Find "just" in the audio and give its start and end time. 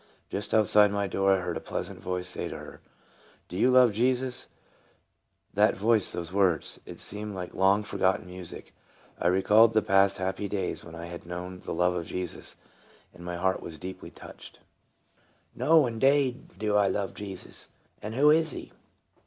0.31-0.51